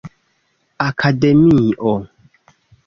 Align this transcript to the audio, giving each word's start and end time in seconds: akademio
akademio 0.87 1.61